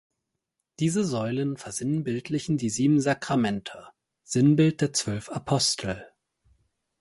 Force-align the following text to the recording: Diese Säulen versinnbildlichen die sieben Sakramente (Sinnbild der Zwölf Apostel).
Diese 0.79 1.05
Säulen 1.05 1.57
versinnbildlichen 1.57 2.57
die 2.57 2.71
sieben 2.71 2.99
Sakramente 2.99 3.89
(Sinnbild 4.23 4.81
der 4.81 4.93
Zwölf 4.93 5.29
Apostel). 5.29 6.07